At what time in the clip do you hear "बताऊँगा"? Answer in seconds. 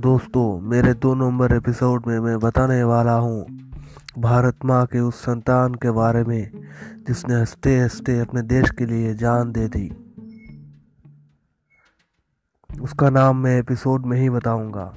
14.30-14.94